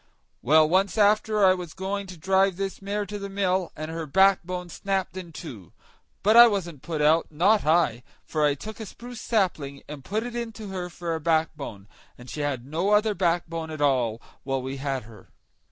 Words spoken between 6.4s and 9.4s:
wasn't put out, not I; for I took a spruce